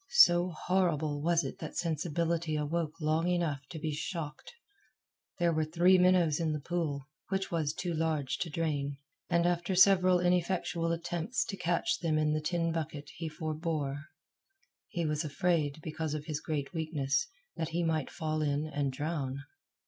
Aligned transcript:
So 0.09 0.49
horrible 0.49 1.21
was 1.21 1.43
it 1.43 1.59
that 1.59 1.77
sensibility 1.77 2.55
awoke 2.55 2.99
long 2.99 3.27
enough 3.27 3.59
to 3.69 3.77
be 3.77 3.91
shocked. 3.91 4.51
There 5.37 5.53
were 5.53 5.63
three 5.63 5.99
minnows 5.99 6.39
in 6.39 6.53
the 6.53 6.59
pool, 6.59 7.05
which 7.29 7.51
was 7.51 7.71
too 7.71 7.93
large 7.93 8.39
to 8.39 8.49
drain; 8.49 8.97
and 9.29 9.45
after 9.45 9.75
several 9.75 10.19
ineffectual 10.19 10.91
attempts 10.91 11.45
to 11.45 11.55
catch 11.55 11.99
them 11.99 12.17
in 12.17 12.33
the 12.33 12.41
tin 12.41 12.71
bucket 12.71 13.11
he 13.17 13.29
forbore. 13.29 14.05
He 14.87 15.05
was 15.05 15.23
afraid, 15.23 15.79
because 15.83 16.15
of 16.15 16.25
his 16.25 16.39
great 16.41 16.73
weakness, 16.73 17.27
that 17.55 17.69
he 17.69 17.83
might 17.83 18.09
fall 18.09 18.41
in 18.41 18.65
and 18.65 18.91
drown. 18.91 19.43